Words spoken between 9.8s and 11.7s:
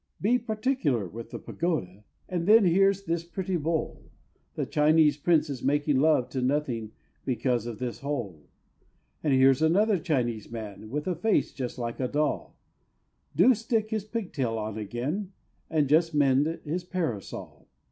Chinese man, with a face